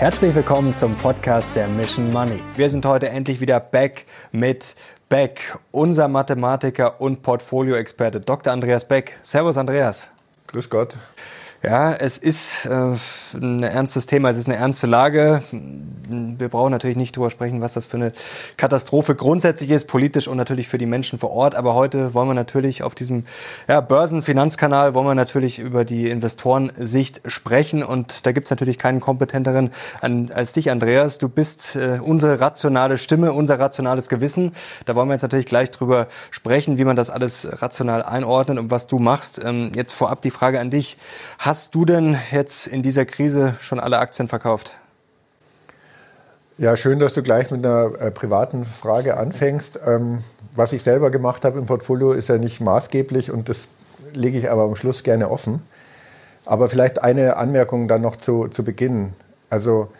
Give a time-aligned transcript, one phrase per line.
[0.00, 2.42] Herzlich willkommen zum Podcast der Mission Money.
[2.56, 4.74] Wir sind heute endlich wieder back mit
[5.10, 8.50] Beck, unser Mathematiker und Portfolioexperte Dr.
[8.50, 9.18] Andreas Beck.
[9.20, 10.08] Servus Andreas.
[10.46, 10.96] Grüß Gott.
[11.62, 12.94] Ja, es ist äh,
[13.34, 15.42] ein ernstes Thema, es ist eine ernste Lage.
[15.50, 18.12] Wir brauchen natürlich nicht darüber sprechen, was das für eine
[18.56, 21.54] Katastrophe grundsätzlich ist, politisch und natürlich für die Menschen vor Ort.
[21.54, 23.24] Aber heute wollen wir natürlich auf diesem
[23.68, 27.82] ja, Börsenfinanzkanal wollen wir natürlich über die Investorensicht sprechen.
[27.82, 31.18] Und da gibt es natürlich keinen kompetenteren an, als dich, Andreas.
[31.18, 34.52] Du bist äh, unsere rationale Stimme, unser rationales Gewissen.
[34.86, 38.70] Da wollen wir jetzt natürlich gleich drüber sprechen, wie man das alles rational einordnet und
[38.70, 39.44] was du machst.
[39.44, 40.96] Ähm, jetzt vorab die Frage an dich.
[41.50, 44.78] Hast du denn jetzt in dieser Krise schon alle Aktien verkauft?
[46.58, 49.80] Ja, schön, dass du gleich mit einer äh, privaten Frage anfängst.
[49.84, 50.18] Ähm,
[50.54, 53.66] was ich selber gemacht habe im Portfolio, ist ja nicht maßgeblich und das
[54.12, 55.60] lege ich aber am Schluss gerne offen.
[56.44, 59.14] Aber vielleicht eine Anmerkung dann noch zu, zu Beginn.
[59.48, 59.90] Also,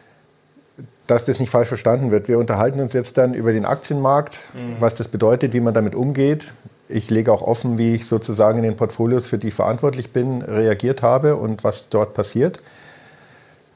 [1.08, 2.28] dass das nicht falsch verstanden wird.
[2.28, 4.77] Wir unterhalten uns jetzt dann über den Aktienmarkt, mhm.
[4.78, 6.46] was das bedeutet, wie man damit umgeht,
[6.91, 10.42] ich lege auch offen, wie ich sozusagen in den Portfolios, für die ich verantwortlich bin,
[10.42, 12.60] reagiert habe und was dort passiert.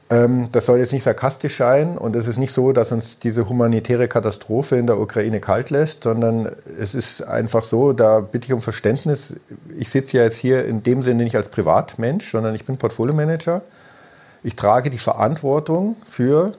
[0.09, 3.49] Ähm, das soll jetzt nicht sarkastisch sein und es ist nicht so, dass uns diese
[3.49, 6.49] humanitäre Katastrophe in der Ukraine kalt lässt, sondern
[6.79, 9.33] es ist einfach so, da bitte ich um Verständnis.
[9.77, 13.61] Ich sitze ja jetzt hier in dem Sinne nicht als Privatmensch, sondern ich bin Portfolio-Manager.
[14.43, 16.53] Ich trage die Verantwortung für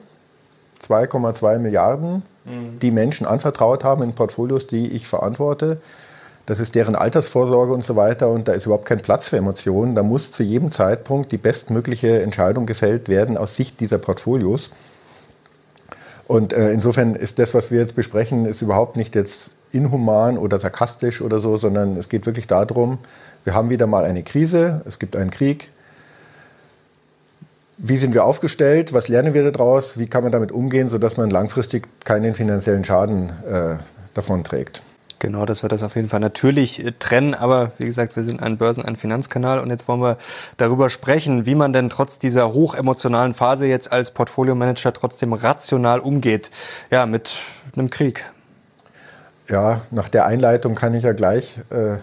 [0.85, 2.79] 2,2 Milliarden, mhm.
[2.81, 5.79] die Menschen anvertraut haben in Portfolios, die ich verantworte.
[6.47, 8.29] Das ist deren Altersvorsorge und so weiter.
[8.29, 9.95] Und da ist überhaupt kein Platz für Emotionen.
[9.95, 14.71] Da muss zu jedem Zeitpunkt die bestmögliche Entscheidung gefällt werden aus Sicht dieser Portfolios.
[16.25, 20.57] Und äh, insofern ist das, was wir jetzt besprechen, ist überhaupt nicht jetzt inhuman oder
[20.57, 22.99] sarkastisch oder so, sondern es geht wirklich darum,
[23.43, 25.69] wir haben wieder mal eine Krise, es gibt einen Krieg.
[27.77, 28.93] Wie sind wir aufgestellt?
[28.93, 29.99] Was lernen wir daraus?
[29.99, 33.75] Wie kann man damit umgehen, sodass man langfristig keinen finanziellen Schaden äh,
[34.13, 34.81] davon trägt?
[35.19, 37.33] Genau, dass wir das auf jeden Fall natürlich äh, trennen.
[37.33, 40.17] Aber wie gesagt, wir sind ein Börsen-, ein Finanzkanal und jetzt wollen wir
[40.57, 46.51] darüber sprechen, wie man denn trotz dieser hochemotionalen Phase jetzt als Portfolio-Manager trotzdem rational umgeht.
[46.91, 47.31] Ja, mit
[47.75, 48.25] einem Krieg.
[49.49, 51.97] Ja, nach der Einleitung kann ich ja gleich äh,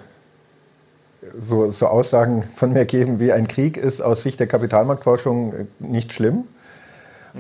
[1.38, 5.64] so, so Aussagen von mir geben, wie ein Krieg ist aus Sicht der Kapitalmarktforschung äh,
[5.78, 6.44] nicht schlimm, mhm.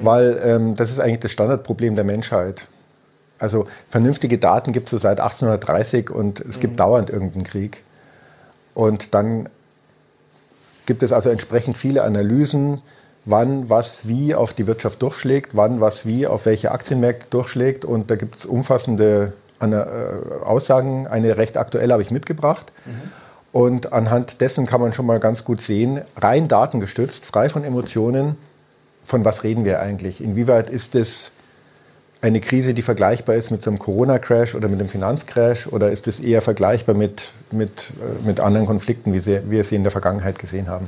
[0.02, 2.68] weil ähm, das ist eigentlich das Standardproblem der Menschheit.
[3.38, 6.78] Also vernünftige Daten gibt es so seit 1830 und es gibt mhm.
[6.78, 7.82] dauernd irgendeinen Krieg.
[8.74, 9.48] Und dann
[10.86, 12.82] gibt es also entsprechend viele Analysen,
[13.24, 17.84] wann was wie auf die Wirtschaft durchschlägt, wann was wie auf welche Aktienmärkte durchschlägt.
[17.84, 21.06] Und da gibt es umfassende äh, Aussagen.
[21.06, 22.72] Eine recht aktuelle habe ich mitgebracht.
[22.84, 23.10] Mhm.
[23.52, 28.36] Und anhand dessen kann man schon mal ganz gut sehen, rein datengestützt, frei von Emotionen,
[29.04, 30.20] von was reden wir eigentlich?
[30.20, 31.30] Inwieweit ist es
[32.24, 35.66] eine Krise, die vergleichbar ist mit so einem Corona-Crash oder mit einem Finanzcrash?
[35.66, 39.76] Oder ist es eher vergleichbar mit, mit, äh, mit anderen Konflikten, wie, sie, wir sie
[39.76, 40.86] in der Vergangenheit gesehen haben?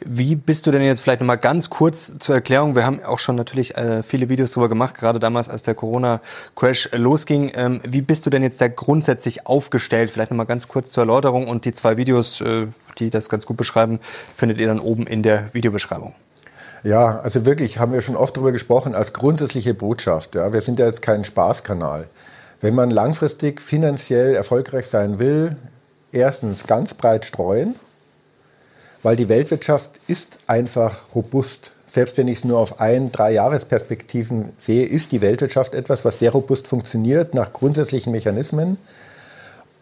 [0.00, 2.74] Wie bist du denn jetzt vielleicht nochmal ganz kurz zur Erklärung?
[2.74, 6.90] Wir haben auch schon natürlich äh, viele Videos darüber gemacht, gerade damals, als der Corona-Crash
[6.92, 7.52] losging.
[7.54, 10.10] Ähm, wie bist du denn jetzt da grundsätzlich aufgestellt?
[10.10, 13.58] Vielleicht nochmal ganz kurz zur Erläuterung und die zwei Videos, äh, die das ganz gut
[13.58, 13.98] beschreiben,
[14.32, 16.14] findet ihr dann oben in der Videobeschreibung.
[16.84, 20.34] Ja, also wirklich haben wir schon oft darüber gesprochen, als grundsätzliche Botschaft.
[20.34, 22.06] Ja, wir sind ja jetzt kein Spaßkanal.
[22.60, 25.56] Wenn man langfristig finanziell erfolgreich sein will,
[26.12, 27.74] erstens ganz breit streuen,
[29.02, 31.72] weil die Weltwirtschaft ist einfach robust.
[31.86, 36.18] Selbst wenn ich es nur auf ein, drei Jahresperspektiven sehe, ist die Weltwirtschaft etwas, was
[36.18, 38.76] sehr robust funktioniert nach grundsätzlichen Mechanismen.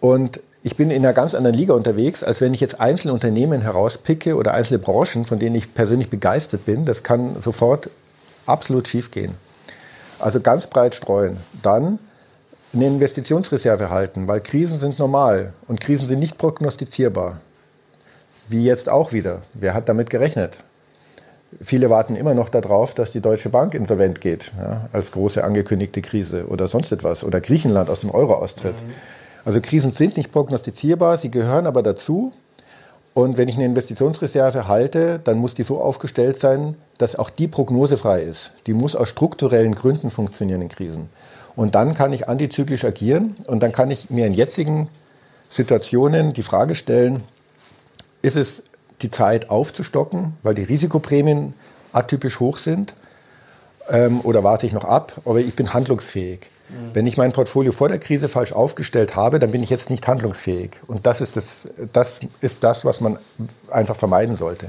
[0.01, 3.61] Und ich bin in einer ganz anderen Liga unterwegs, als wenn ich jetzt einzelne Unternehmen
[3.63, 6.85] herauspicke oder einzelne Branchen, von denen ich persönlich begeistert bin.
[6.85, 7.89] Das kann sofort
[8.47, 9.35] absolut schief gehen.
[10.19, 11.37] Also ganz breit streuen.
[11.63, 11.99] Dann
[12.73, 17.41] eine Investitionsreserve halten, weil Krisen sind normal und Krisen sind nicht prognostizierbar.
[18.49, 19.43] Wie jetzt auch wieder.
[19.55, 20.59] Wer hat damit gerechnet?
[21.61, 26.03] Viele warten immer noch darauf, dass die Deutsche Bank insolvent geht, ja, als große angekündigte
[26.03, 27.25] Krise oder sonst etwas.
[27.25, 28.75] Oder Griechenland aus dem Euro austritt.
[28.75, 28.93] Mhm.
[29.47, 32.33] Also Krisen sind nicht prognostizierbar, sie gehören aber dazu.
[33.15, 37.47] Und wenn ich eine Investitionsreserve halte, dann muss die so aufgestellt sein, dass auch die
[37.47, 38.51] prognosefrei ist.
[38.67, 41.09] Die muss aus strukturellen Gründen funktionieren in Krisen.
[41.55, 44.89] Und dann kann ich antizyklisch agieren und dann kann ich mir in jetzigen
[45.49, 47.23] Situationen die Frage stellen,
[48.23, 48.65] ist es
[49.01, 51.55] die Zeit aufzustocken, weil die Risikoprämien
[51.93, 52.95] atypisch hoch sind?
[53.89, 55.13] Ähm, oder warte ich noch ab?
[55.25, 56.51] Aber ich bin handlungsfähig.
[56.69, 56.91] Mhm.
[56.95, 60.07] Wenn ich mein Portfolio vor der Krise falsch aufgestellt habe, dann bin ich jetzt nicht
[60.07, 60.81] handlungsfähig.
[60.87, 63.19] Und das ist das, das, ist das was man
[63.71, 64.69] einfach vermeiden sollte.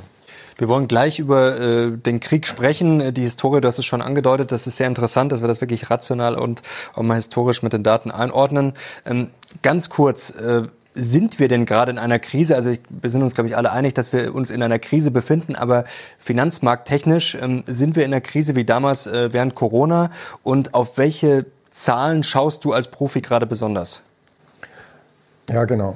[0.57, 3.13] Wir wollen gleich über äh, den Krieg sprechen.
[3.13, 5.89] Die Historie, du hast es schon angedeutet, das ist sehr interessant, dass wir das wirklich
[5.91, 6.61] rational und
[6.95, 8.73] auch mal historisch mit den Daten einordnen.
[9.05, 9.29] Ähm,
[9.61, 10.63] ganz kurz, äh,
[10.99, 12.55] sind wir denn gerade in einer Krise?
[12.55, 15.55] Also wir sind uns, glaube ich, alle einig, dass wir uns in einer Krise befinden,
[15.55, 15.85] aber
[16.17, 20.09] finanzmarkttechnisch ähm, sind wir in einer Krise wie damals äh, während Corona.
[20.41, 21.45] Und auf welche
[21.77, 24.01] Zahlen schaust du als Profi gerade besonders?
[25.47, 25.95] Ja, genau.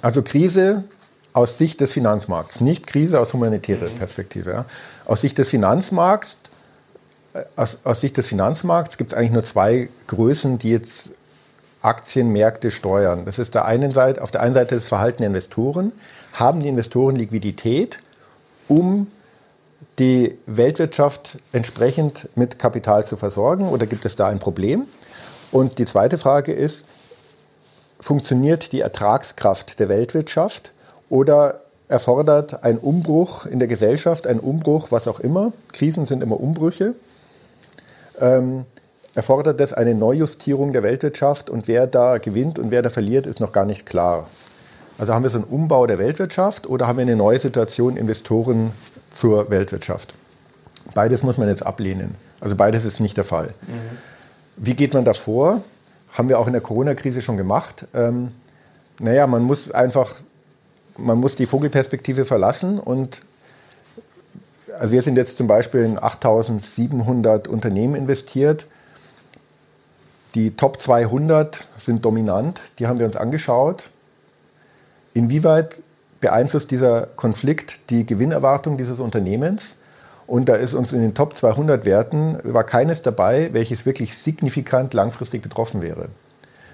[0.00, 0.84] Also Krise
[1.34, 3.98] aus Sicht des Finanzmarkts, nicht Krise aus humanitärer mhm.
[3.98, 4.50] Perspektive.
[4.50, 4.64] Ja.
[5.04, 6.38] Aus Sicht des Finanzmarkts,
[7.34, 11.12] äh, aus, aus Sicht des Finanzmarkts gibt es eigentlich nur zwei Größen, die jetzt
[11.82, 13.26] Aktienmärkte steuern.
[13.26, 15.92] Das ist der einen Seite, auf der einen Seite das Verhalten der Investoren.
[16.32, 18.00] Haben die Investoren Liquidität,
[18.66, 19.08] um
[19.98, 24.86] die Weltwirtschaft entsprechend mit Kapital zu versorgen oder gibt es da ein Problem?
[25.50, 26.84] Und die zweite Frage ist,
[28.00, 30.72] funktioniert die Ertragskraft der Weltwirtschaft
[31.08, 36.38] oder erfordert ein Umbruch in der Gesellschaft, ein Umbruch, was auch immer, Krisen sind immer
[36.38, 36.94] Umbrüche,
[38.20, 38.66] ähm,
[39.14, 43.40] erfordert das eine Neujustierung der Weltwirtschaft und wer da gewinnt und wer da verliert, ist
[43.40, 44.28] noch gar nicht klar.
[44.98, 48.72] Also haben wir so einen Umbau der Weltwirtschaft oder haben wir eine neue Situation Investoren
[49.14, 50.12] zur Weltwirtschaft?
[50.94, 52.16] Beides muss man jetzt ablehnen.
[52.40, 53.48] Also beides ist nicht der Fall.
[53.66, 53.98] Mhm.
[54.60, 55.62] Wie geht man da vor?
[56.12, 57.86] Haben wir auch in der Corona-Krise schon gemacht.
[57.94, 58.32] Ähm,
[58.98, 60.16] naja, man muss einfach,
[60.96, 63.22] man muss die Vogelperspektive verlassen und
[64.78, 68.66] also wir sind jetzt zum Beispiel in 8700 Unternehmen investiert.
[70.34, 73.90] Die Top 200 sind dominant, die haben wir uns angeschaut.
[75.14, 75.82] Inwieweit
[76.20, 79.74] beeinflusst dieser Konflikt die Gewinnerwartung dieses Unternehmens?
[80.28, 84.92] Und da ist uns in den Top 200 Werten, war keines dabei, welches wirklich signifikant
[84.92, 86.08] langfristig betroffen wäre.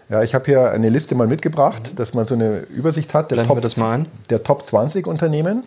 [0.09, 3.31] Ja, ich habe hier eine Liste mal mitgebracht, dass man so eine Übersicht hat.
[3.31, 4.07] Der, Top, das mal ein.
[4.29, 5.63] der Top 20 Unternehmen.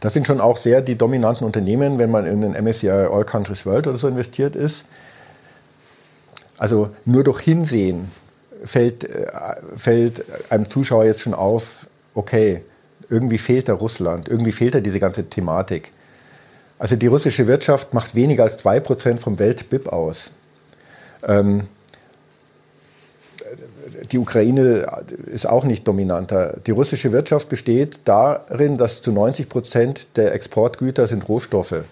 [0.00, 3.66] Das sind schon auch sehr die dominanten Unternehmen, wenn man in den MSCI All Countries
[3.66, 4.84] World oder so investiert ist.
[6.56, 8.10] Also nur durch Hinsehen
[8.64, 9.26] fällt, äh,
[9.76, 12.62] fällt einem Zuschauer jetzt schon auf, okay,
[13.10, 15.92] irgendwie fehlt da Russland, irgendwie fehlt da diese ganze Thematik.
[16.78, 20.30] Also die russische Wirtschaft macht weniger als 2% vom Welt-BIP aus.
[21.26, 21.68] Ähm,
[24.12, 24.86] die Ukraine
[25.26, 26.58] ist auch nicht dominanter.
[26.66, 31.84] Die russische Wirtschaft besteht darin, dass zu 90 Prozent der Exportgüter sind Rohstoffe.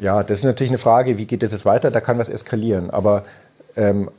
[0.00, 1.90] Ja, das ist natürlich eine Frage, wie geht das jetzt weiter?
[1.90, 2.90] Da kann was eskalieren.
[2.90, 3.24] Aber
[3.76, 4.10] ähm,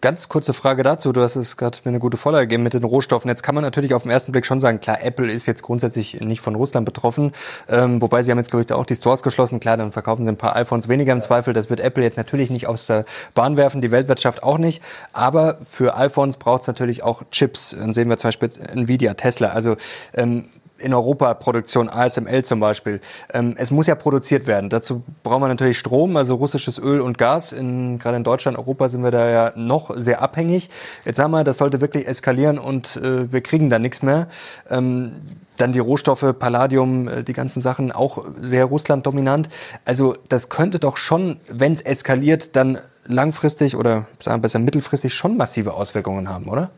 [0.00, 1.12] Ganz kurze Frage dazu.
[1.12, 3.28] Du hast es gerade mir eine gute Vorlage gegeben mit den Rohstoffen.
[3.28, 6.20] Jetzt kann man natürlich auf den ersten Blick schon sagen, klar, Apple ist jetzt grundsätzlich
[6.20, 7.32] nicht von Russland betroffen.
[7.68, 9.58] Ähm, wobei sie haben jetzt, glaube ich, auch die Stores geschlossen.
[9.58, 11.52] Klar, dann verkaufen sie ein paar iPhones weniger im Zweifel.
[11.52, 14.84] Das wird Apple jetzt natürlich nicht aus der Bahn werfen, die Weltwirtschaft auch nicht.
[15.12, 17.74] Aber für iPhones braucht es natürlich auch Chips.
[17.76, 19.48] Dann sehen wir zum Beispiel Nvidia, Tesla.
[19.48, 19.74] Also
[20.14, 20.44] ähm,
[20.78, 23.00] in Europa Produktion, ASML zum Beispiel.
[23.32, 24.70] Ähm, es muss ja produziert werden.
[24.70, 27.52] Dazu braucht man natürlich Strom, also russisches Öl und Gas.
[27.52, 30.70] In, gerade in Deutschland, Europa sind wir da ja noch sehr abhängig.
[31.04, 34.28] Jetzt sagen wir, das sollte wirklich eskalieren und äh, wir kriegen da nichts mehr.
[34.70, 35.12] Ähm,
[35.56, 39.48] dann die Rohstoffe, Palladium, äh, die ganzen Sachen auch sehr Russland dominant.
[39.84, 45.14] Also das könnte doch schon, wenn es eskaliert, dann langfristig oder sagen wir besser mittelfristig
[45.14, 46.70] schon massive Auswirkungen haben, oder?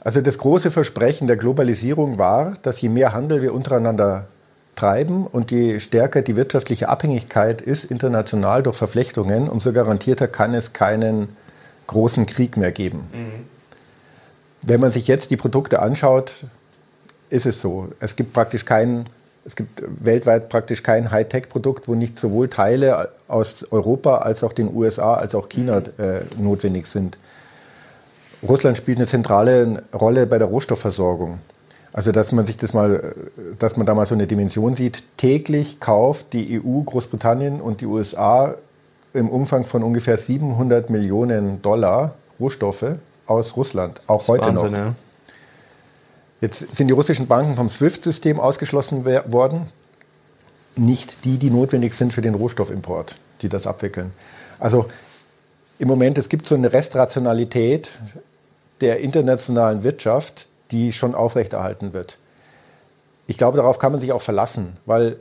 [0.00, 4.26] Also das große Versprechen der Globalisierung war, dass je mehr Handel wir untereinander
[4.74, 10.72] treiben und je stärker die wirtschaftliche Abhängigkeit ist international durch Verflechtungen, umso garantierter kann es
[10.72, 11.28] keinen
[11.86, 13.00] großen Krieg mehr geben.
[13.12, 13.46] Mhm.
[14.62, 16.32] Wenn man sich jetzt die Produkte anschaut,
[17.28, 17.88] ist es so.
[18.00, 19.04] Es gibt praktisch kein,
[19.44, 24.74] es gibt weltweit praktisch kein Hightech-Produkt, wo nicht sowohl Teile aus Europa als auch den
[24.74, 26.04] USA als auch China mhm.
[26.04, 27.18] äh, notwendig sind.
[28.42, 31.38] Russland spielt eine zentrale Rolle bei der Rohstoffversorgung.
[31.92, 33.14] Also dass man sich das mal,
[33.58, 35.02] dass man da mal so eine Dimension sieht.
[35.16, 38.54] Täglich kauft die EU, Großbritannien und die USA
[39.12, 44.78] im Umfang von ungefähr 700 Millionen Dollar Rohstoffe aus Russland, auch heute Wahnsinn, noch.
[44.78, 44.94] Ja.
[46.40, 49.68] Jetzt sind die russischen Banken vom SWIFT-System ausgeschlossen worden.
[50.76, 54.12] Nicht die, die notwendig sind für den Rohstoffimport, die das abwickeln.
[54.58, 54.86] Also
[55.78, 57.90] im Moment, es gibt so eine Restrationalität
[58.80, 62.18] der internationalen Wirtschaft, die schon aufrechterhalten wird.
[63.26, 65.16] Ich glaube, darauf kann man sich auch verlassen, weil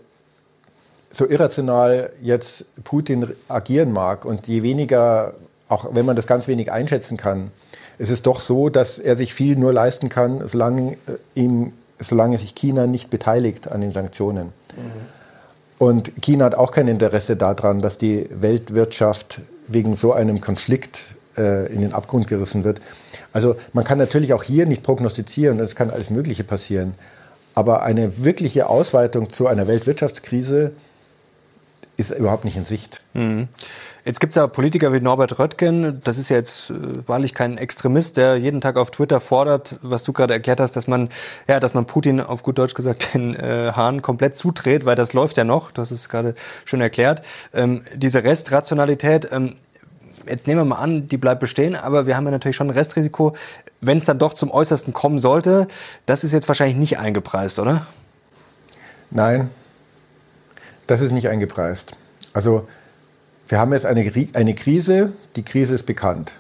[1.12, 5.34] so irrational jetzt Putin agieren mag und je weniger,
[5.68, 7.52] auch wenn man das ganz wenig einschätzen kann,
[7.98, 10.98] es ist doch so, dass er sich viel nur leisten kann, solange,
[11.36, 14.54] ihm, solange sich China nicht beteiligt an den Sanktionen.
[14.76, 15.20] Mhm.
[15.80, 21.02] Und China hat auch kein Interesse daran, dass die Weltwirtschaft wegen so einem Konflikt
[21.40, 22.82] äh, in den Abgrund gerissen wird.
[23.34, 26.94] Also man kann natürlich auch hier nicht prognostizieren und es kann alles Mögliche passieren.
[27.56, 30.72] Aber eine wirkliche Ausweitung zu einer Weltwirtschaftskrise
[31.98, 33.02] ist überhaupt nicht in Sicht.
[33.14, 33.50] Mhm.
[34.06, 36.74] Jetzt gibt es ja Politiker wie Norbert Röttgen, das ist ja jetzt äh,
[37.06, 40.88] wahrlich kein Extremist, der jeden Tag auf Twitter fordert, was du gerade erklärt hast, dass
[40.88, 41.10] man,
[41.48, 45.12] ja, dass man Putin auf gut Deutsch gesagt den äh, Hahn komplett zudreht, weil das
[45.14, 47.24] läuft ja noch, das ist gerade schön erklärt.
[47.54, 49.56] Ähm, diese Restrationalität, ähm,
[50.30, 52.76] jetzt nehmen wir mal an, die bleibt bestehen, aber wir haben ja natürlich schon ein
[52.78, 53.36] Restrisiko,
[53.82, 55.68] wenn es dann doch zum Äußersten kommen sollte.
[56.06, 57.88] Das ist jetzt wahrscheinlich nicht eingepreist, oder?
[59.12, 59.50] Nein,
[60.88, 61.94] das ist nicht eingepreist.
[62.34, 62.68] Also
[63.48, 66.34] wir haben jetzt eine, eine Krise, die Krise ist bekannt.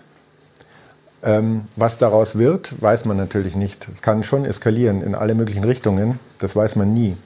[1.21, 3.87] Ähm, was daraus wird, weiß man natürlich nicht.
[3.93, 7.17] Es kann schon eskalieren in alle möglichen Richtungen, das weiß man nie.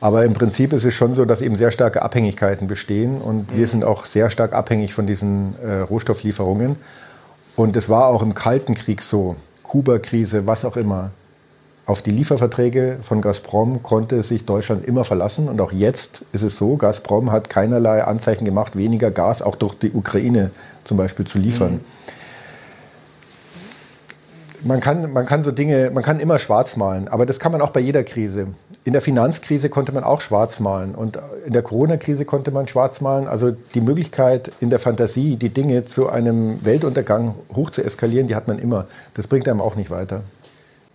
[0.00, 3.56] Aber im Prinzip ist es schon so, dass eben sehr starke Abhängigkeiten bestehen und mhm.
[3.56, 6.76] wir sind auch sehr stark abhängig von diesen äh, Rohstofflieferungen.
[7.56, 11.10] Und es war auch im Kalten Krieg so, Kuba-Krise, was auch immer.
[11.86, 15.48] Auf die Lieferverträge von Gazprom konnte sich Deutschland immer verlassen.
[15.48, 19.74] Und auch jetzt ist es so, Gazprom hat keinerlei Anzeichen gemacht, weniger Gas auch durch
[19.74, 20.50] die Ukraine
[20.84, 21.74] zum Beispiel zu liefern.
[21.74, 21.80] Mhm.
[24.64, 27.60] Man kann, man kann so Dinge, man kann immer schwarz malen, aber das kann man
[27.60, 28.48] auch bei jeder Krise.
[28.86, 33.00] In der Finanzkrise konnte man auch schwarz malen und in der Corona-Krise konnte man schwarz
[33.00, 33.26] malen.
[33.26, 38.36] Also die Möglichkeit in der Fantasie, die Dinge zu einem Weltuntergang hoch zu eskalieren, die
[38.36, 38.86] hat man immer.
[39.14, 40.22] Das bringt einem auch nicht weiter.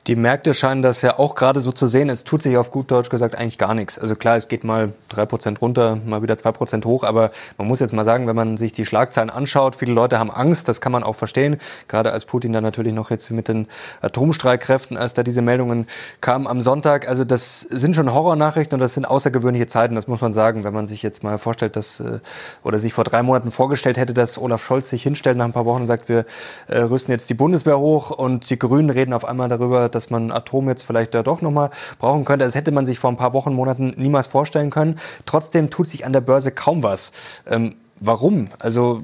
[0.07, 2.09] Die Märkte scheinen das ja auch gerade so zu sehen.
[2.09, 3.99] Es tut sich auf gut Deutsch gesagt eigentlich gar nichts.
[3.99, 7.03] Also klar, es geht mal drei Prozent runter, mal wieder zwei Prozent hoch.
[7.03, 7.29] Aber
[7.59, 10.67] man muss jetzt mal sagen, wenn man sich die Schlagzeilen anschaut, viele Leute haben Angst.
[10.67, 11.57] Das kann man auch verstehen.
[11.87, 13.67] Gerade als Putin dann natürlich noch jetzt mit den
[14.01, 15.85] Atomstreitkräften, als da diese Meldungen
[16.19, 17.07] kamen am Sonntag.
[17.07, 19.93] Also das sind schon Horrornachrichten und das sind außergewöhnliche Zeiten.
[19.93, 20.63] Das muss man sagen.
[20.63, 22.21] Wenn man sich jetzt mal vorstellt, dass, äh,
[22.63, 25.65] oder sich vor drei Monaten vorgestellt hätte, dass Olaf Scholz sich hinstellt nach ein paar
[25.65, 26.25] Wochen und sagt, wir
[26.69, 30.31] äh, rüsten jetzt die Bundeswehr hoch und die Grünen reden auf einmal darüber, dass man
[30.31, 31.69] Atom jetzt vielleicht da doch nochmal
[31.99, 32.45] brauchen könnte.
[32.45, 34.99] Das hätte man sich vor ein paar Wochen, Monaten niemals vorstellen können.
[35.25, 37.11] Trotzdem tut sich an der Börse kaum was.
[37.47, 38.49] Ähm, warum?
[38.59, 39.01] Also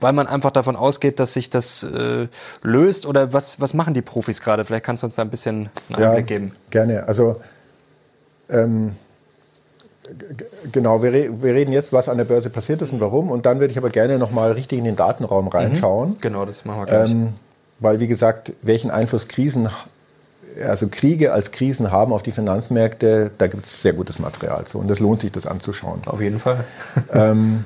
[0.00, 2.28] weil man einfach davon ausgeht, dass sich das äh,
[2.62, 3.06] löst?
[3.06, 4.64] Oder was, was machen die Profis gerade?
[4.64, 6.50] Vielleicht kannst du uns da ein bisschen einen Einblick ja, geben.
[6.70, 7.08] Gerne.
[7.08, 7.40] Also
[8.48, 8.92] ähm,
[10.72, 13.30] genau, wir, re wir, reden jetzt, was an der Börse passiert ist und warum.
[13.30, 15.50] Und dann würde ich aber gerne nochmal richtig in den Datenraum mhm.
[15.50, 16.10] reinschauen.
[16.10, 16.20] Mhm.
[16.20, 17.10] Genau, das machen wir gleich.
[17.10, 17.28] Ähm,
[17.80, 19.68] weil, wie gesagt, welchen Einfluss Krisen,
[20.66, 24.78] also Kriege als Krisen haben auf die Finanzmärkte, da gibt es sehr gutes Material zu.
[24.78, 26.02] Und es lohnt sich, das anzuschauen.
[26.06, 26.64] Auf jeden Fall.
[27.12, 27.64] ähm,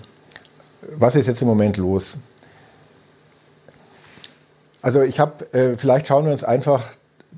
[0.97, 2.17] was ist jetzt im Moment los?
[4.81, 6.91] Also ich habe, äh, vielleicht schauen wir uns einfach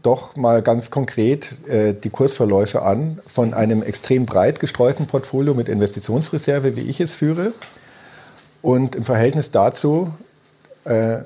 [0.02, 5.68] doch mal ganz konkret äh, die Kursverläufe an von einem extrem breit gestreuten Portfolio mit
[5.68, 7.52] Investitionsreserve, wie ich es führe.
[8.62, 10.14] Und im Verhältnis dazu
[10.84, 11.18] äh,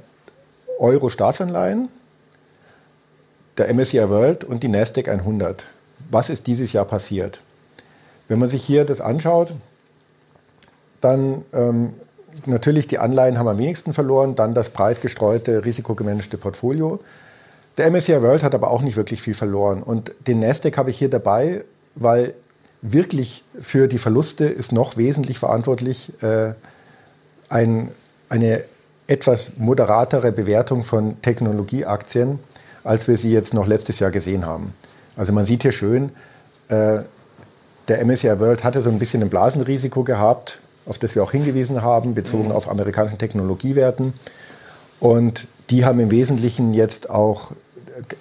[0.79, 1.89] Euro-Staatsanleihen,
[3.59, 5.65] der MSCI World und die Nasdaq 100.
[6.11, 7.41] Was ist dieses Jahr passiert?
[8.29, 9.53] Wenn man sich hier das anschaut,
[11.01, 11.95] dann ähm,
[12.47, 17.01] natürlich die Anleihen haben am wenigsten verloren, dann das breit gestreute, risikogemanagte Portfolio.
[17.77, 19.83] Der MSCI World hat aber auch nicht wirklich viel verloren.
[19.83, 22.35] Und den Nasdaq habe ich hier dabei, weil
[22.83, 26.55] wirklich für die Verluste ist noch wesentlich verantwortlich äh,
[27.49, 27.91] ein,
[28.29, 28.65] eine
[29.07, 32.39] etwas moderatere Bewertung von Technologieaktien,
[32.89, 34.73] als wir sie jetzt noch letztes Jahr gesehen haben.
[35.15, 36.11] Also man sieht hier schön,
[36.69, 37.01] äh,
[37.89, 41.83] der MSCI World hatte so ein bisschen ein Blasenrisiko gehabt, auf das wir auch hingewiesen
[41.83, 42.53] haben, bezogen mhm.
[42.53, 44.15] auf amerikanischen Technologiewerten.
[45.01, 47.51] Und die haben im Wesentlichen jetzt auch,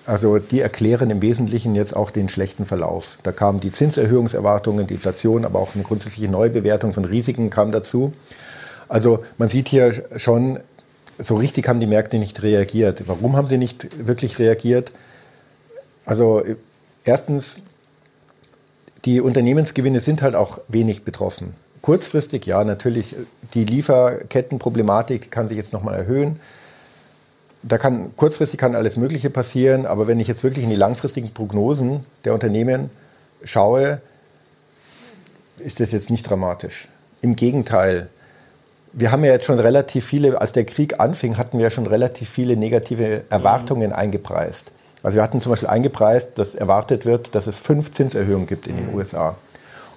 [0.06, 3.20] also die erklären im Wesentlichen jetzt auch den schlechten Verlauf.
[3.24, 8.12] Da kamen die Zinserhöhungserwartungen, die Inflation, aber auch eine grundsätzliche Neubewertung von Risiken kam dazu.
[8.90, 10.60] Also man sieht hier schon,
[11.20, 13.08] so richtig haben die Märkte nicht reagiert.
[13.08, 14.92] Warum haben sie nicht wirklich reagiert?
[16.06, 16.44] Also
[17.04, 17.58] erstens,
[19.06, 21.56] die Unternehmensgewinne sind halt auch wenig betroffen.
[21.82, 23.16] Kurzfristig, ja, natürlich,
[23.54, 26.40] die Lieferkettenproblematik kann sich jetzt nochmal erhöhen.
[27.64, 31.32] Da kann, kurzfristig kann alles Mögliche passieren, aber wenn ich jetzt wirklich in die langfristigen
[31.34, 32.90] Prognosen der Unternehmen
[33.44, 34.02] schaue,
[35.60, 36.88] ist das jetzt nicht dramatisch.
[37.22, 38.10] Im Gegenteil,
[39.00, 41.86] wir haben ja jetzt schon relativ viele, als der Krieg anfing, hatten wir ja schon
[41.86, 43.96] relativ viele negative Erwartungen mhm.
[43.96, 44.72] eingepreist.
[45.04, 48.76] Also wir hatten zum Beispiel eingepreist, dass erwartet wird, dass es fünf Zinserhöhungen gibt in
[48.76, 48.96] den mhm.
[48.96, 49.36] USA.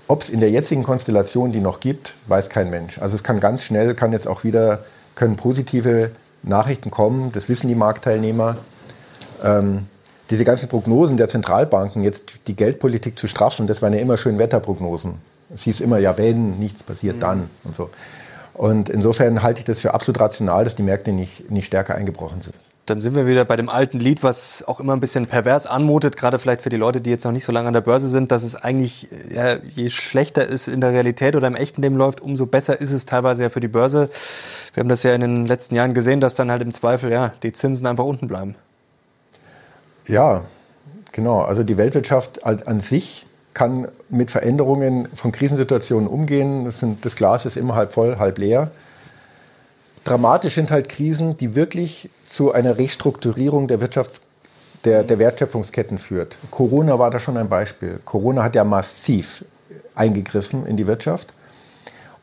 [0.06, 2.98] Ob es in der jetzigen Konstellation die noch gibt, weiß kein Mensch.
[2.98, 4.80] Also es kann ganz schnell, kann jetzt auch wieder,
[5.14, 6.10] können positive
[6.42, 8.58] Nachrichten kommen, das wissen die Marktteilnehmer.
[9.42, 9.86] Ähm,
[10.28, 14.38] diese ganzen Prognosen der Zentralbanken, jetzt die Geldpolitik zu straffen, das waren ja immer schön
[14.38, 15.14] Wetterprognosen.
[15.54, 17.20] Es hieß immer, ja, wenn nichts passiert, mhm.
[17.20, 17.88] dann und so.
[18.60, 22.42] Und insofern halte ich das für absolut rational, dass die Märkte nicht, nicht stärker eingebrochen
[22.42, 22.54] sind.
[22.84, 26.18] dann sind wir wieder bei dem alten Lied, was auch immer ein bisschen pervers anmutet,
[26.18, 28.30] gerade vielleicht für die Leute, die jetzt noch nicht so lange an der Börse sind,
[28.30, 32.20] dass es eigentlich, ja, je schlechter es in der Realität oder im echten Leben läuft,
[32.20, 34.10] umso besser ist es teilweise ja für die Börse.
[34.74, 37.32] Wir haben das ja in den letzten Jahren gesehen, dass dann halt im Zweifel, ja,
[37.42, 38.56] die Zinsen einfach unten bleiben.
[40.06, 40.42] Ja,
[41.12, 41.40] genau.
[41.40, 43.24] Also die Weltwirtschaft an sich
[43.54, 46.64] kann mit Veränderungen von Krisensituationen umgehen.
[46.64, 48.70] Das, sind, das Glas ist immer halb voll, halb leer.
[50.04, 54.20] Dramatisch sind halt Krisen, die wirklich zu einer Restrukturierung der Wirtschafts
[54.84, 56.36] der, der Wertschöpfungsketten führt.
[56.50, 58.00] Corona war da schon ein Beispiel.
[58.04, 59.44] Corona hat ja massiv
[59.94, 61.32] eingegriffen in die Wirtschaft.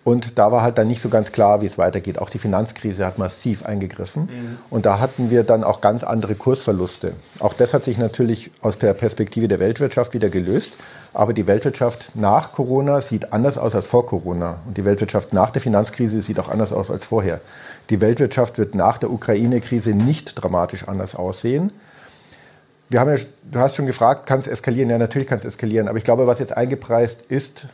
[0.08, 2.18] Und da war halt dann nicht so ganz klar, wie es weitergeht.
[2.20, 4.22] Auch die Finanzkrise hat massiv eingegriffen.
[4.22, 4.58] Mhm.
[4.70, 7.12] Und da hatten wir dann auch ganz andere Kursverluste.
[7.40, 10.76] Auch das hat sich natürlich aus der Perspektive der Weltwirtschaft wieder gelöst.
[11.14, 14.60] Aber die Weltwirtschaft nach Corona sieht anders aus als vor Corona.
[14.66, 17.42] Und die Weltwirtschaft nach der Finanzkrise sieht auch anders aus als vorher.
[17.90, 21.74] Die Weltwirtschaft wird nach der Ukraine-Krise nicht dramatisch anders aussehen.
[22.88, 23.22] Wir haben ja,
[23.52, 24.90] du hast schon gefragt, kann es eskalieren?
[24.90, 25.90] Ja, natürlich kann es eskalieren.
[25.90, 27.68] Aber ich glaube, was jetzt eingepreist ist,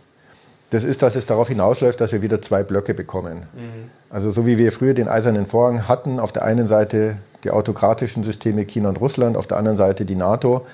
[0.74, 3.44] das ist, dass es darauf hinausläuft, dass wir wieder zwei Blöcke bekommen.
[3.53, 3.92] Mhm.
[4.10, 8.24] Also so wie wir früher den eisernen Vorhang hatten, auf der einen Seite die autokratischen
[8.24, 10.65] Systeme China und Russland, auf der anderen Seite die NATO.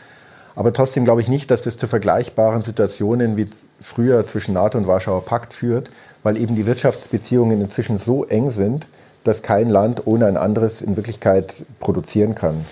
[0.56, 3.50] Aber trotzdem glaube ich nicht, dass das zu vergleichbaren Situationen wie
[3.82, 5.89] früher zwischen NATO und Warschauer Pakt führt,
[6.24, 8.88] weil eben die Wirtschaftsbeziehungen inzwischen so eng sind,
[9.25, 12.65] dass kein Land ohne ein anderes in Wirklichkeit produzieren kann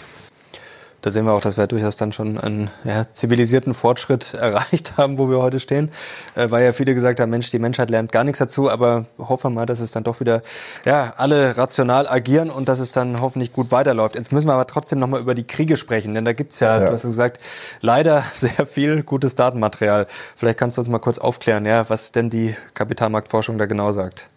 [1.02, 5.18] da sehen wir auch, dass wir durchaus dann schon einen ja, zivilisierten Fortschritt erreicht haben,
[5.18, 5.92] wo wir heute stehen.
[6.36, 9.52] Äh, weil ja viele gesagt haben, Mensch, die Menschheit lernt gar nichts dazu, aber hoffen
[9.52, 10.42] wir mal, dass es dann doch wieder
[10.86, 14.16] ja, alle rational agieren und dass es dann hoffentlich gut weiterläuft.
[14.16, 16.88] Jetzt müssen wir aber trotzdem nochmal über die Kriege sprechen, denn da gibt's ja, ja,
[16.88, 17.40] du hast gesagt,
[17.82, 20.08] leider sehr viel gutes Datenmaterial.
[20.36, 24.28] Vielleicht kannst du uns mal kurz aufklären, ja, was denn die Kapitalmarktforschung da genau sagt.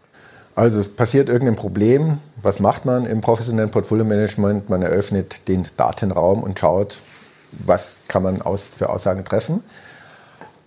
[0.54, 2.19] Also es passiert irgendein Problem.
[2.42, 4.69] Was macht man im professionellen Portfolio-Management?
[4.69, 7.00] Man eröffnet den Datenraum und schaut,
[7.52, 9.62] was kann man aus, für Aussagen treffen.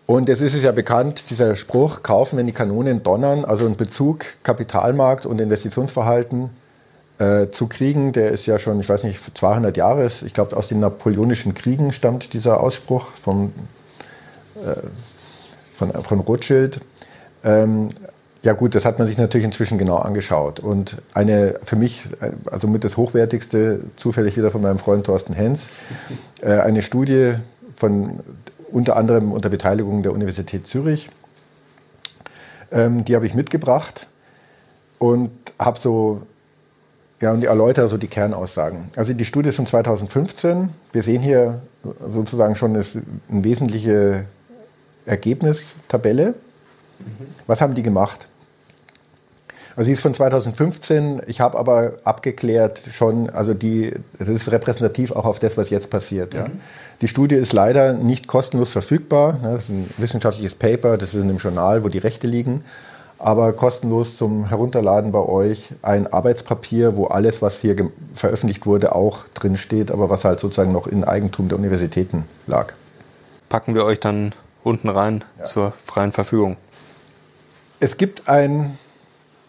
[0.05, 3.77] Und es ist es ja bekannt, dieser Spruch, kaufen, wenn die Kanonen donnern, also ein
[3.77, 6.49] Bezug Kapitalmarkt und Investitionsverhalten
[7.19, 10.67] äh, zu kriegen, der ist ja schon, ich weiß nicht, 200 Jahre, ich glaube aus
[10.67, 13.53] den napoleonischen Kriegen stammt dieser Ausspruch vom,
[14.57, 14.75] äh,
[15.73, 16.81] von, von Rothschild.
[17.45, 17.87] Ähm,
[18.43, 20.59] ja gut, das hat man sich natürlich inzwischen genau angeschaut.
[20.59, 22.03] Und eine für mich,
[22.45, 25.69] also mit das Hochwertigste, zufällig wieder von meinem Freund Thorsten Hens,
[26.41, 27.35] äh, eine Studie
[27.73, 28.19] von
[28.69, 31.09] unter anderem unter Beteiligung der Universität Zürich.
[32.71, 34.07] Ähm, die habe ich mitgebracht
[34.99, 36.23] und habe so,
[37.21, 38.89] ja, und die erläutere so die Kernaussagen.
[38.97, 40.67] Also die Studie ist von 2015.
[40.91, 41.61] Wir sehen hier
[42.05, 42.83] sozusagen schon eine
[43.29, 44.25] wesentliche
[45.05, 46.29] Ergebnistabelle.
[46.99, 47.05] Mhm.
[47.47, 48.27] Was haben die gemacht?
[49.75, 51.23] Also sie ist von 2015.
[51.25, 55.89] Ich habe aber abgeklärt schon, also die, das ist repräsentativ auch auf das, was jetzt
[55.89, 56.33] passiert.
[56.33, 56.39] Mhm.
[56.39, 56.45] Ja.
[57.01, 59.39] Die Studie ist leider nicht kostenlos verfügbar.
[59.41, 62.63] Das ist ein wissenschaftliches Paper, das ist in einem Journal, wo die Rechte liegen.
[63.17, 69.25] Aber kostenlos zum Herunterladen bei euch ein Arbeitspapier, wo alles, was hier veröffentlicht wurde, auch
[69.33, 72.73] drinsteht, aber was halt sozusagen noch in Eigentum der Universitäten lag.
[73.49, 74.33] Packen wir euch dann
[74.63, 75.45] unten rein ja.
[75.45, 76.57] zur freien Verfügung.
[77.79, 78.77] Es gibt ein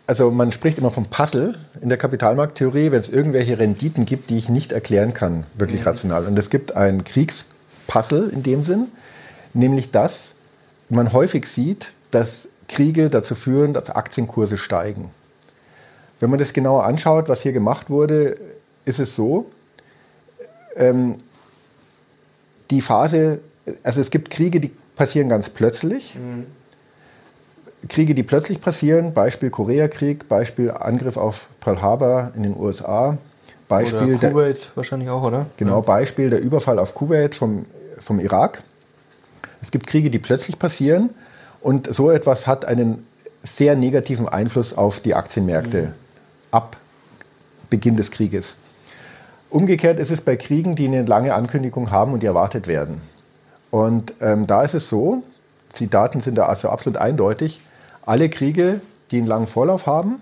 [0.07, 4.37] also man spricht immer vom Puzzle in der Kapitalmarkttheorie, wenn es irgendwelche Renditen gibt, die
[4.37, 5.87] ich nicht erklären kann, wirklich mhm.
[5.87, 6.27] rational.
[6.27, 8.88] Und es gibt ein Kriegspuzzle in dem Sinn,
[9.55, 10.33] nämlich dass
[10.90, 15.11] man häufig sieht, dass Kriege dazu führen, dass Aktienkurse steigen.
[16.21, 18.37] Wenn man das genauer anschaut, was hier gemacht wurde,
[18.85, 19.51] ist es so,
[20.77, 21.17] ähm,
[22.71, 23.40] die Phase,
[23.83, 26.14] also es gibt Kriege, die passieren ganz plötzlich.
[26.14, 26.47] Mhm
[27.88, 33.18] Kriege, die plötzlich passieren, Beispiel Koreakrieg, Beispiel Angriff auf Pearl Harbor in den USA,
[33.68, 35.47] Beispiel oder Kuwait der, wahrscheinlich auch, oder?
[35.57, 37.66] Genau, Beispiel der Überfall auf Kuwait vom,
[37.99, 38.62] vom Irak.
[39.61, 41.11] Es gibt Kriege, die plötzlich passieren
[41.61, 43.07] und so etwas hat einen
[43.42, 45.92] sehr negativen Einfluss auf die Aktienmärkte mhm.
[46.51, 46.77] ab
[47.70, 48.57] Beginn des Krieges.
[49.51, 53.01] Umgekehrt ist es bei Kriegen, die eine lange Ankündigung haben und die erwartet werden.
[53.70, 55.23] Und ähm, da ist es so,
[55.79, 57.61] die Daten sind da also absolut eindeutig,
[58.07, 60.21] alle Kriege, die einen langen Vorlauf haben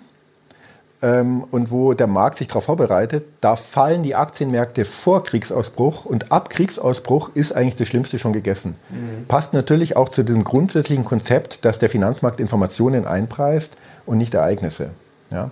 [1.03, 6.31] ähm, und wo der Markt sich darauf vorbereitet, da fallen die Aktienmärkte vor Kriegsausbruch und
[6.31, 8.77] ab Kriegsausbruch ist eigentlich das Schlimmste schon gegessen.
[8.91, 9.27] Mhm.
[9.27, 13.73] Passt natürlich auch zu dem grundsätzlichen Konzept, dass der Finanzmarkt Informationen einpreist
[14.07, 14.91] und nicht Ereignisse.
[15.31, 15.51] Ja?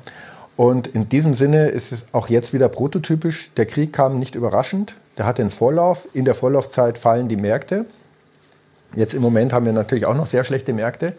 [0.57, 3.53] Und in diesem Sinne ist es auch jetzt wieder prototypisch.
[3.55, 6.07] Der Krieg kam nicht überraschend, der hatte einen Vorlauf.
[6.12, 7.87] In der Vorlaufzeit fallen die Märkte.
[8.95, 11.14] Jetzt im Moment haben wir natürlich auch noch sehr schlechte Märkte.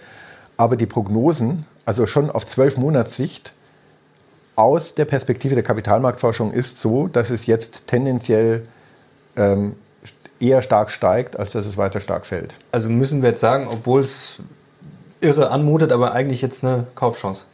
[0.61, 3.51] Aber die Prognosen, also schon auf zwölf Monatssicht,
[4.55, 8.67] aus der Perspektive der Kapitalmarktforschung ist so, dass es jetzt tendenziell
[9.35, 9.75] ähm,
[10.39, 12.53] eher stark steigt, als dass es weiter stark fällt.
[12.71, 14.35] Also müssen wir jetzt sagen, obwohl es
[15.19, 17.45] irre anmutet, aber eigentlich jetzt eine Kaufchance.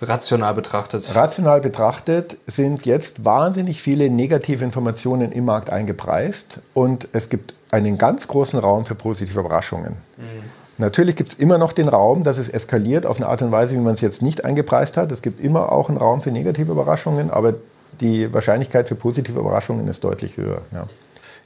[0.00, 1.12] Rational betrachtet.
[1.12, 7.98] Rational betrachtet sind jetzt wahnsinnig viele negative Informationen im Markt eingepreist und es gibt einen
[7.98, 9.96] ganz großen Raum für positive Überraschungen.
[10.18, 10.63] Mhm.
[10.78, 13.74] Natürlich gibt es immer noch den Raum, dass es eskaliert auf eine Art und Weise,
[13.74, 15.12] wie man es jetzt nicht eingepreist hat.
[15.12, 17.54] Es gibt immer auch einen Raum für negative Überraschungen, aber
[18.00, 20.62] die Wahrscheinlichkeit für positive Überraschungen ist deutlich höher.
[20.72, 20.82] Ja.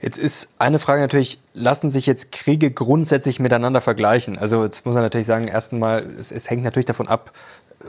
[0.00, 4.38] Jetzt ist eine Frage natürlich, lassen sich jetzt Kriege grundsätzlich miteinander vergleichen?
[4.38, 7.32] Also jetzt muss man natürlich sagen, erst einmal, es, es hängt natürlich davon ab,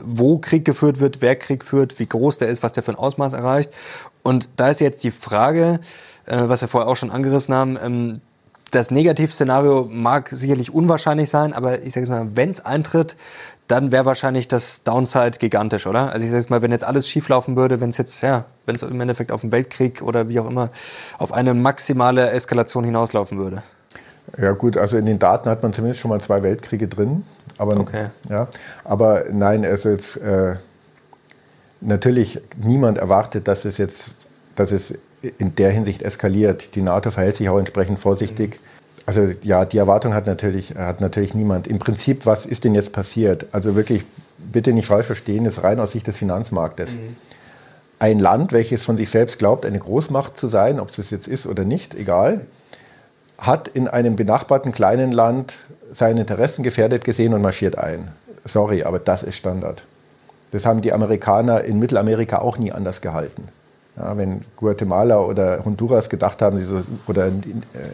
[0.02, 2.96] wo Krieg geführt wird, wer Krieg führt, wie groß der ist, was der für ein
[2.96, 3.70] Ausmaß erreicht.
[4.22, 5.80] Und da ist jetzt die Frage,
[6.26, 8.20] äh, was wir vorher auch schon angerissen haben, ähm,
[8.70, 13.16] das Negativszenario mag sicherlich unwahrscheinlich sein, aber ich sage es mal, wenn es eintritt,
[13.68, 16.12] dann wäre wahrscheinlich das Downside gigantisch, oder?
[16.12, 18.82] Also ich sage mal, wenn jetzt alles schieflaufen würde, wenn es jetzt, ja, wenn es
[18.82, 20.70] im Endeffekt auf einen Weltkrieg oder wie auch immer
[21.18, 23.62] auf eine maximale Eskalation hinauslaufen würde.
[24.38, 27.24] Ja gut, also in den Daten hat man zumindest schon mal zwei Weltkriege drin.
[27.58, 28.06] Aber, okay.
[28.28, 28.48] ja,
[28.84, 30.56] aber nein, also jetzt äh,
[31.80, 34.94] natürlich niemand erwartet, dass es jetzt, dass es
[35.38, 36.74] in der Hinsicht eskaliert.
[36.74, 38.58] Die NATO verhält sich auch entsprechend vorsichtig.
[39.06, 41.66] Also ja, die Erwartung hat natürlich, hat natürlich niemand.
[41.66, 43.46] Im Prinzip, was ist denn jetzt passiert?
[43.52, 44.04] Also wirklich,
[44.38, 46.92] bitte nicht falsch verstehen, ist rein aus Sicht des Finanzmarktes.
[46.92, 47.16] Mhm.
[47.98, 51.28] Ein Land, welches von sich selbst glaubt, eine Großmacht zu sein, ob es das jetzt
[51.28, 52.42] ist oder nicht, egal,
[53.38, 55.58] hat in einem benachbarten kleinen Land
[55.92, 58.08] seine Interessen gefährdet gesehen und marschiert ein.
[58.44, 59.82] Sorry, aber das ist Standard.
[60.52, 63.48] Das haben die Amerikaner in Mittelamerika auch nie anders gehalten.
[63.96, 67.30] Ja, wenn Guatemala oder Honduras gedacht haben, so, oder äh,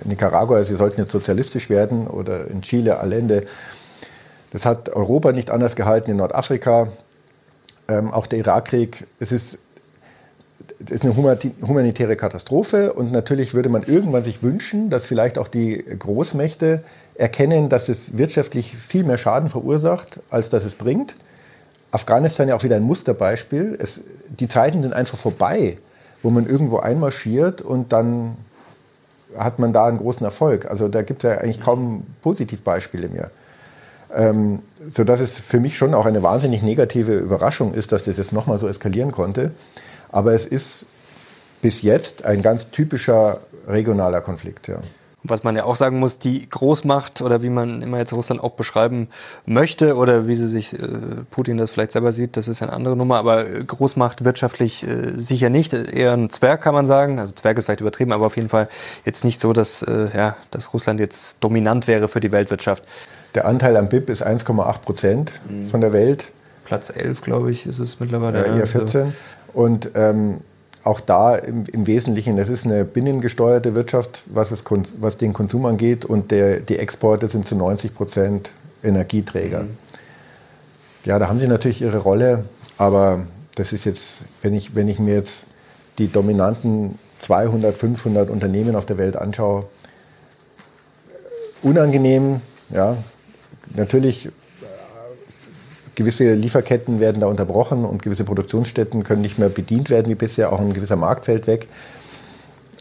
[0.04, 3.46] Nicaragua, sie sollten jetzt sozialistisch werden, oder in Chile, Allende,
[4.52, 6.88] das hat Europa nicht anders gehalten, in Nordafrika,
[7.88, 9.06] ähm, auch der Irakkrieg.
[9.20, 9.58] Es ist,
[10.78, 15.84] ist eine humanitäre Katastrophe und natürlich würde man irgendwann sich wünschen, dass vielleicht auch die
[15.98, 16.82] Großmächte
[17.14, 21.16] erkennen, dass es wirtschaftlich viel mehr Schaden verursacht, als dass es bringt.
[21.90, 23.78] Afghanistan ja auch wieder ein Musterbeispiel.
[23.80, 25.76] Es, die Zeiten sind einfach vorbei,
[26.26, 28.36] wo man irgendwo einmarschiert und dann
[29.38, 30.68] hat man da einen großen Erfolg.
[30.68, 33.30] Also da gibt es ja eigentlich kaum Positivbeispiele mehr.
[34.12, 34.58] Ähm,
[34.90, 38.58] sodass es für mich schon auch eine wahnsinnig negative Überraschung ist, dass das jetzt nochmal
[38.58, 39.52] so eskalieren konnte.
[40.10, 40.86] Aber es ist
[41.62, 44.66] bis jetzt ein ganz typischer regionaler Konflikt.
[44.66, 44.80] Ja
[45.28, 48.52] was man ja auch sagen muss, die Großmacht oder wie man immer jetzt Russland auch
[48.52, 49.08] beschreiben
[49.44, 50.88] möchte oder wie sie sich äh,
[51.30, 55.50] Putin das vielleicht selber sieht, das ist eine andere Nummer, aber Großmacht wirtschaftlich äh, sicher
[55.50, 58.48] nicht, eher ein Zwerg kann man sagen, also Zwerg ist vielleicht übertrieben, aber auf jeden
[58.48, 58.68] Fall
[59.04, 62.84] jetzt nicht so, dass, äh, ja, dass Russland jetzt dominant wäre für die Weltwirtschaft.
[63.34, 65.66] Der Anteil am BIP ist 1,8 Prozent mhm.
[65.66, 66.32] von der Welt.
[66.64, 68.46] Platz 11, glaube ich, ist es mittlerweile.
[68.46, 69.14] Ja, eher 14.
[69.52, 70.40] Und ähm,
[70.86, 74.62] auch da im, im, Wesentlichen, das ist eine binnengesteuerte Wirtschaft, was, es,
[75.00, 78.50] was den Konsum angeht und der, die Exporte sind zu 90 Prozent
[78.84, 79.64] Energieträger.
[79.64, 79.78] Mhm.
[81.04, 82.44] Ja, da haben sie natürlich ihre Rolle,
[82.78, 85.46] aber das ist jetzt, wenn ich, wenn ich mir jetzt
[85.98, 89.64] die dominanten 200, 500 Unternehmen auf der Welt anschaue,
[91.62, 92.96] unangenehm, ja,
[93.74, 94.28] natürlich
[95.96, 100.52] gewisse Lieferketten werden da unterbrochen und gewisse Produktionsstätten können nicht mehr bedient werden wie bisher,
[100.52, 101.66] auch ein gewisser Markt fällt weg.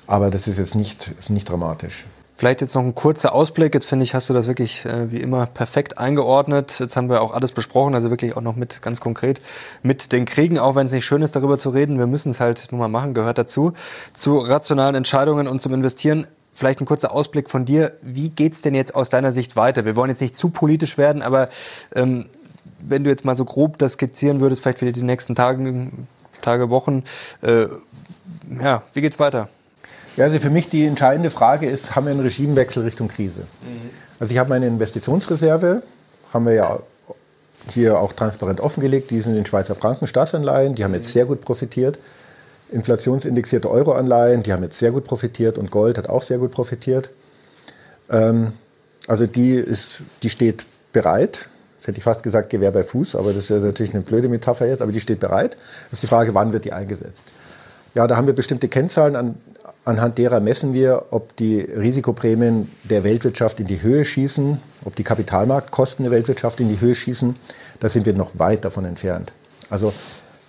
[0.06, 2.06] Aber das ist jetzt nicht, ist nicht dramatisch.
[2.38, 3.74] Vielleicht jetzt noch ein kurzer Ausblick.
[3.74, 6.80] Jetzt finde ich, hast du das wirklich äh, wie immer perfekt eingeordnet.
[6.80, 9.40] Jetzt haben wir auch alles besprochen, also wirklich auch noch mit ganz konkret
[9.84, 11.98] mit den Kriegen, auch wenn es nicht schön ist, darüber zu reden.
[11.98, 13.72] Wir müssen es halt nun mal machen, gehört dazu.
[14.14, 16.28] Zu rationalen Entscheidungen und zum Investieren.
[16.52, 17.94] Vielleicht ein kurzer Ausblick von dir.
[18.02, 19.86] Wie geht's denn jetzt aus deiner Sicht weiter?
[19.86, 21.48] Wir wollen jetzt nicht zu politisch werden, aber
[21.96, 22.26] ähm,
[22.80, 25.90] wenn du jetzt mal so grob das skizzieren würdest, vielleicht für die nächsten Tage,
[26.42, 27.04] Tage Wochen,
[27.42, 27.68] äh,
[28.62, 29.50] ja, wie geht's weiter?
[30.18, 33.42] Ja, also für mich die entscheidende Frage ist, haben wir einen Regimewechsel Richtung Krise?
[33.42, 33.90] Mhm.
[34.20, 35.84] Also ich habe meine Investitionsreserve,
[36.32, 36.80] haben wir ja
[37.70, 41.14] hier auch transparent offengelegt, die sind in Schweizer Franken Staatsanleihen, die haben jetzt mhm.
[41.14, 41.98] sehr gut profitiert.
[42.72, 47.10] Inflationsindexierte Euroanleihen, die haben jetzt sehr gut profitiert und Gold hat auch sehr gut profitiert.
[48.10, 48.54] Ähm,
[49.08, 51.48] also die, ist, die steht bereit
[51.86, 54.66] Jetzt hätte ich fast gesagt Gewehr bei Fuß, aber das ist natürlich eine blöde Metapher
[54.66, 55.56] jetzt, aber die steht bereit.
[55.92, 57.26] Das ist die Frage, wann wird die eingesetzt?
[57.94, 59.36] Ja, da haben wir bestimmte Kennzahlen, an,
[59.84, 65.04] anhand derer messen wir, ob die Risikoprämien der Weltwirtschaft in die Höhe schießen, ob die
[65.04, 67.36] Kapitalmarktkosten der Weltwirtschaft in die Höhe schießen.
[67.80, 69.32] Da sind wir noch weit davon entfernt.
[69.70, 69.94] Also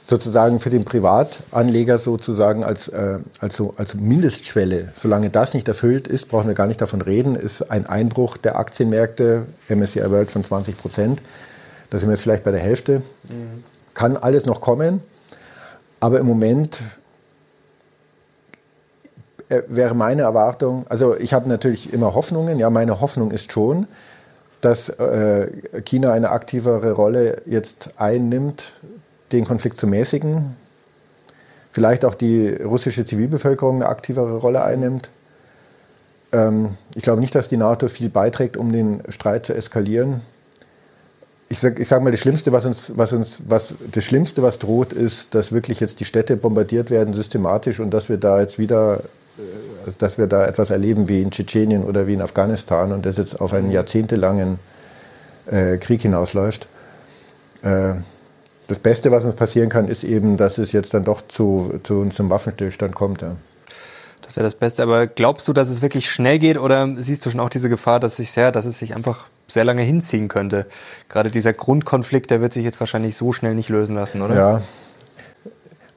[0.07, 4.93] sozusagen für den Privatanleger sozusagen als, äh, als, so, als Mindestschwelle.
[4.95, 8.57] Solange das nicht erfüllt ist, brauchen wir gar nicht davon reden, ist ein Einbruch der
[8.57, 11.21] Aktienmärkte, MSCI World von 20 Prozent.
[11.91, 13.03] Da sind wir jetzt vielleicht bei der Hälfte.
[13.25, 13.65] Mhm.
[13.95, 15.01] kann alles noch kommen,
[15.99, 16.81] aber im Moment
[19.49, 23.87] äh, wäre meine Erwartung, also ich habe natürlich immer Hoffnungen, ja, meine Hoffnung ist schon,
[24.61, 25.49] dass äh,
[25.85, 28.73] China eine aktivere Rolle jetzt einnimmt,
[29.33, 30.57] den Konflikt zu mäßigen,
[31.73, 35.11] vielleicht auch die russische Zivilbevölkerung eine aktivere Rolle einnimmt.
[36.33, 40.21] Ähm, ich glaube nicht, dass die NATO viel beiträgt, um den Streit zu eskalieren.
[41.49, 44.93] Ich sage sag mal, das Schlimmste, was uns, was uns, was, das Schlimmste, was droht,
[44.93, 49.01] ist, dass wirklich jetzt die Städte bombardiert werden systematisch und dass wir da jetzt wieder
[49.39, 53.19] äh, dass wir da etwas erleben wie in Tschetschenien oder wie in Afghanistan und das
[53.19, 54.59] jetzt auf einen jahrzehntelangen
[55.47, 56.69] äh, Krieg hinausläuft.
[58.69, 62.07] Das Beste, was uns passieren kann, ist eben, dass es jetzt dann doch zu, zu
[62.07, 63.23] zum Waffenstillstand kommt.
[63.23, 63.37] Ja.
[64.23, 64.83] Das wäre das Beste.
[64.83, 68.01] Aber glaubst du, dass es wirklich schnell geht oder siehst du schon auch diese Gefahr,
[68.01, 70.67] dass, sich sehr, dass es sich einfach sehr lange hinziehen könnte?
[71.09, 74.35] Gerade dieser Grundkonflikt, der wird sich jetzt wahrscheinlich so schnell nicht lösen lassen, oder?
[74.35, 74.63] Ja,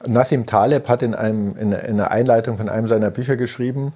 [0.06, 3.92] Nassim Taleb hat in, einem, in einer Einleitung von einem seiner Bücher geschrieben,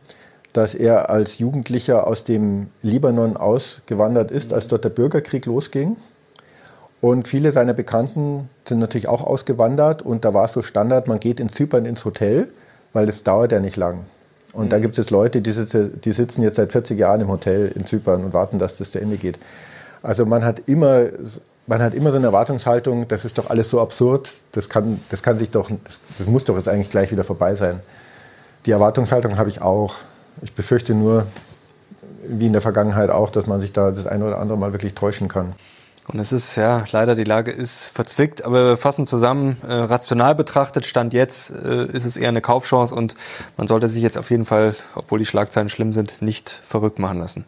[0.53, 5.97] dass er als Jugendlicher aus dem Libanon ausgewandert ist, als dort der Bürgerkrieg losging.
[7.05, 11.21] Und viele seiner Bekannten sind natürlich auch ausgewandert und da war es so Standard, man
[11.21, 12.49] geht in Zypern ins Hotel,
[12.95, 14.07] weil das dauert ja nicht lang.
[14.55, 14.69] Und mhm.
[14.71, 17.71] da gibt es jetzt Leute, die, sitze, die sitzen jetzt seit 40 Jahren im Hotel
[17.75, 19.39] in Zypern und warten, dass das zu Ende geht.
[20.03, 21.09] Also man hat immer
[21.67, 25.23] man hat immer so eine Erwartungshaltung, das ist doch alles so absurd, das kann, das
[25.23, 25.71] kann sich doch,
[26.17, 27.81] das muss doch jetzt eigentlich gleich wieder vorbei sein.
[28.65, 29.97] Die Erwartungshaltung habe ich auch.
[30.41, 31.27] Ich befürchte nur,
[32.27, 34.95] wie in der Vergangenheit auch, dass man sich da das eine oder andere Mal wirklich
[34.95, 35.53] täuschen kann.
[36.07, 40.35] Und es ist ja leider die Lage ist verzwickt, aber wir fassen zusammen, äh, rational
[40.35, 43.15] betrachtet, Stand jetzt äh, ist es eher eine Kaufchance und
[43.57, 47.19] man sollte sich jetzt auf jeden Fall, obwohl die Schlagzeilen schlimm sind, nicht verrückt machen
[47.19, 47.47] lassen.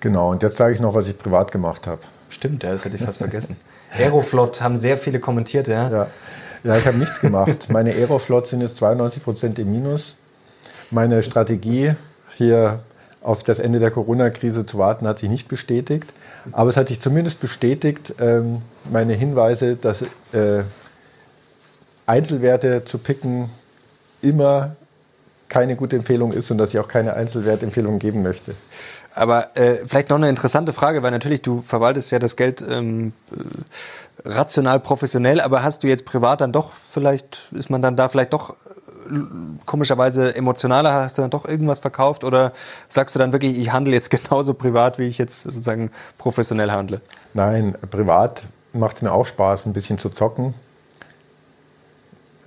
[0.00, 2.00] Genau, und jetzt sage ich noch, was ich privat gemacht habe.
[2.28, 3.56] Stimmt, ja, das hätte ich fast vergessen.
[3.90, 5.88] Aeroflot haben sehr viele kommentiert, ja.
[5.88, 6.06] Ja,
[6.62, 7.68] ja ich habe nichts gemacht.
[7.70, 10.14] Meine Aeroflot sind jetzt 92 Prozent im Minus.
[10.90, 11.94] Meine Strategie,
[12.34, 12.80] hier
[13.26, 16.06] auf das Ende der Corona-Krise zu warten, hat sich nicht bestätigt.
[16.52, 20.62] Aber es hat sich zumindest bestätigt, ähm, meine Hinweise, dass äh,
[22.06, 23.50] Einzelwerte zu picken
[24.22, 24.76] immer
[25.48, 28.54] keine gute Empfehlung ist und dass ich auch keine Einzelwertempfehlung geben möchte.
[29.12, 33.12] Aber äh, vielleicht noch eine interessante Frage, weil natürlich du verwaltest ja das Geld ähm,
[33.32, 38.08] äh, rational, professionell, aber hast du jetzt privat dann doch vielleicht, ist man dann da
[38.08, 38.54] vielleicht doch
[39.64, 42.52] komischerweise emotionaler, hast du dann doch irgendwas verkauft oder
[42.88, 47.00] sagst du dann wirklich, ich handle jetzt genauso privat, wie ich jetzt sozusagen professionell handle?
[47.34, 48.42] Nein, privat
[48.72, 50.54] macht es mir auch Spaß, ein bisschen zu zocken.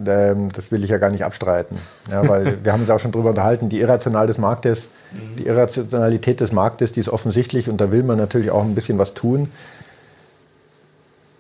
[0.06, 1.78] Ähm, das will ich ja gar nicht abstreiten.
[2.10, 4.89] Ja, weil wir haben uns auch schon darüber unterhalten, die Irrational des Marktes,
[5.38, 8.98] die Irrationalität des Marktes, die ist offensichtlich und da will man natürlich auch ein bisschen
[8.98, 9.52] was tun.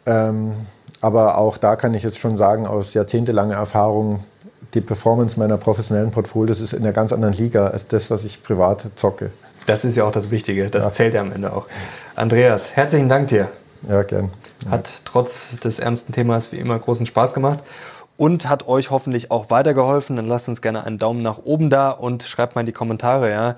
[0.05, 0.53] Ähm,
[1.01, 4.23] aber auch da kann ich jetzt schon sagen, aus jahrzehntelanger Erfahrung,
[4.73, 8.43] die Performance meiner professionellen Portfolios ist in einer ganz anderen Liga als das, was ich
[8.43, 9.31] privat zocke.
[9.65, 10.91] Das ist ja auch das Wichtige, das ja.
[10.91, 11.65] zählt ja am Ende auch.
[12.15, 13.49] Andreas, herzlichen Dank dir.
[13.87, 14.31] Ja, gern.
[14.69, 17.59] Hat trotz des ernsten Themas wie immer großen Spaß gemacht
[18.17, 20.17] und hat euch hoffentlich auch weitergeholfen.
[20.17, 23.31] Dann lasst uns gerne einen Daumen nach oben da und schreibt mal in die Kommentare,
[23.31, 23.55] ja.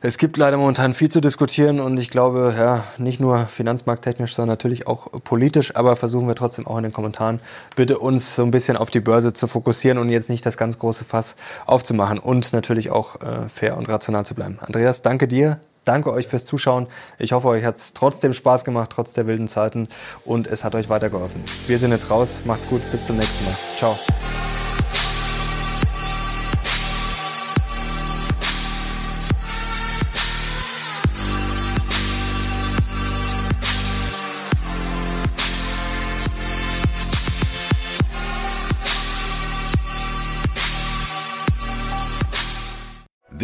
[0.00, 4.52] Es gibt leider momentan viel zu diskutieren und ich glaube, ja, nicht nur finanzmarkttechnisch, sondern
[4.52, 7.40] natürlich auch politisch, aber versuchen wir trotzdem auch in den Kommentaren
[7.74, 10.78] bitte uns so ein bisschen auf die Börse zu fokussieren und jetzt nicht das ganz
[10.78, 11.34] große Fass
[11.66, 14.58] aufzumachen und natürlich auch äh, fair und rational zu bleiben.
[14.60, 15.58] Andreas, danke dir.
[15.84, 16.86] Danke euch fürs Zuschauen.
[17.18, 19.88] Ich hoffe, euch hat es trotzdem Spaß gemacht, trotz der wilden Zeiten.
[20.26, 21.42] Und es hat euch weitergeholfen.
[21.66, 22.40] Wir sind jetzt raus.
[22.44, 22.82] Macht's gut.
[22.92, 23.54] Bis zum nächsten Mal.
[23.74, 23.96] Ciao.